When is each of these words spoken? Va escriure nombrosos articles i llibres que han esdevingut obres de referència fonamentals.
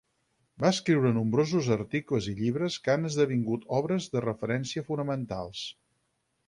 Va 0.61 0.69
escriure 0.75 1.11
nombrosos 1.17 1.69
articles 1.75 2.31
i 2.31 2.33
llibres 2.41 2.79
que 2.87 2.95
han 2.97 3.11
esdevingut 3.11 3.69
obres 3.83 4.09
de 4.17 4.27
referència 4.29 4.89
fonamentals. 4.91 5.67